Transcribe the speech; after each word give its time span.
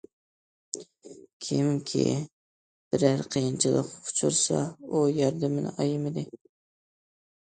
كىمكى 1.47 2.05
بىرەر 2.95 3.21
قىيىنچىلىققا 3.35 4.07
ئۇچرىسا 4.11 4.61
ئۇ 4.89 5.01
ياردىمىنى 5.21 5.75
ئايىمىدى. 5.85 6.25